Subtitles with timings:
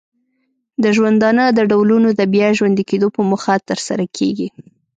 [0.83, 4.47] د ژوندانه د ډولونو د بیا ژوندې کیدو په موخه ترسره کیږي.